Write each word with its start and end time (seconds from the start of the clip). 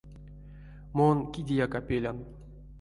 Мон 0.97 1.17
кидеяк 1.33 1.73
а 1.79 1.81
пелян. 1.87 2.17